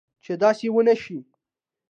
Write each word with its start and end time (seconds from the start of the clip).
چې 0.23 0.33
داسي 0.41 0.67
و 0.71 0.77
نه 0.87 0.95
شي 1.01 1.17